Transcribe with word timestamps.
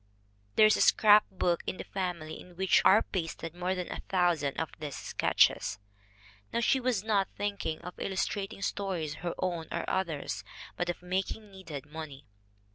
There 0.55 0.65
is 0.65 0.77
a 0.77 0.81
scrapbook 0.81 1.61
in 1.67 1.77
the 1.77 1.83
family 1.83 2.39
in 2.41 2.55
which 2.55 2.81
are 2.83 3.03
pasted 3.03 3.53
more 3.53 3.75
than 3.75 3.87
1,000 3.89 4.57
of 4.59 4.71
these 4.79 4.95
sketches." 4.95 5.77
Now 6.51 6.59
she 6.59 6.79
was 6.79 7.03
not 7.03 7.27
thinking 7.37 7.77
of 7.81 7.99
illustrating 7.99 8.63
stories, 8.63 9.13
her 9.21 9.35
own 9.37 9.67
or 9.71 9.87
others', 9.87 10.43
but 10.75 10.89
of 10.89 11.03
making 11.03 11.51
needed 11.51 11.85
money. 11.85 12.25